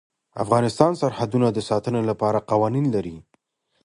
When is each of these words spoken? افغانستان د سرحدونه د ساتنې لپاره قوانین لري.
افغانستان 0.43 0.91
د 0.93 0.97
سرحدونه 1.01 1.47
د 1.51 1.59
ساتنې 1.69 2.01
لپاره 2.09 2.45
قوانین 2.51 2.85
لري. 2.95 3.17